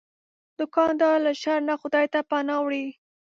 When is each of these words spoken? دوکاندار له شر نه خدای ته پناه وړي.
دوکاندار 0.59 1.17
له 1.25 1.31
شر 1.41 1.59
نه 1.69 1.75
خدای 1.81 2.05
ته 2.13 2.19
پناه 2.29 2.59
وړي. 2.63 2.85